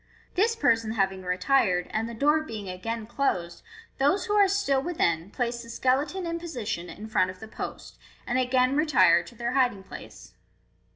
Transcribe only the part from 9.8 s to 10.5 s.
place.